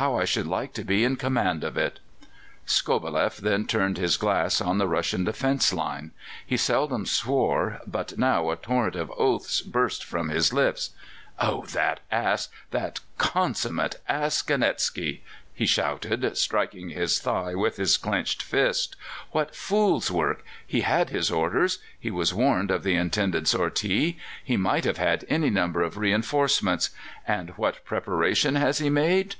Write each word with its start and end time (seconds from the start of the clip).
How 0.00 0.16
I 0.18 0.24
should 0.24 0.46
like 0.46 0.72
to 0.72 0.84
be 0.84 1.04
in 1.04 1.16
command 1.16 1.62
of 1.62 1.76
it!" 1.76 2.00
Skobeleff 2.64 3.36
then 3.36 3.66
turned 3.66 3.98
his 3.98 4.16
glass 4.16 4.58
on 4.62 4.78
the 4.78 4.88
Russian 4.88 5.22
defence 5.22 5.70
line. 5.70 6.12
He 6.46 6.56
seldom 6.56 7.04
swore, 7.04 7.82
but 7.86 8.16
now 8.16 8.48
a 8.48 8.56
torrent 8.56 8.96
of 8.96 9.12
oaths 9.18 9.60
burst 9.60 10.02
from 10.02 10.30
his 10.30 10.50
lips. 10.50 10.92
"Oh, 11.38 11.66
that 11.74 12.00
ass 12.10 12.48
that 12.70 13.00
consummate 13.18 13.96
ass 14.08 14.40
Ganetzky!" 14.40 15.22
he 15.52 15.66
shouted, 15.66 16.38
striking 16.38 16.88
his 16.88 17.18
thigh 17.18 17.54
with 17.54 17.76
his 17.76 17.98
clenched 17.98 18.42
fist. 18.42 18.96
"What 19.32 19.54
fool's 19.54 20.10
work! 20.10 20.42
He 20.66 20.80
had 20.80 21.10
his 21.10 21.30
orders; 21.30 21.80
he 22.00 22.10
was 22.10 22.32
warned 22.32 22.70
of 22.70 22.82
the 22.82 22.94
intended 22.94 23.46
sortie; 23.46 24.16
he 24.42 24.56
might 24.56 24.84
have 24.86 24.96
had 24.96 25.26
any 25.28 25.50
number 25.50 25.82
of 25.82 25.98
reinforcements. 25.98 26.88
And 27.28 27.50
what 27.58 27.84
preparation 27.84 28.54
has 28.54 28.78
he 28.78 28.88
made? 28.88 29.34